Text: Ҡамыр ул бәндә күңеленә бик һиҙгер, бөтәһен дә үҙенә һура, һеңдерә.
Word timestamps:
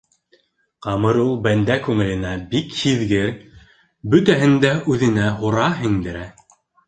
Ҡамыр 0.85 1.17
ул 1.23 1.35
бәндә 1.47 1.75
күңеленә 1.87 2.31
бик 2.53 2.73
һиҙгер, 2.79 3.29
бөтәһен 4.15 4.57
дә 4.67 4.71
үҙенә 4.95 5.27
һура, 5.43 5.71
һеңдерә. 5.85 6.27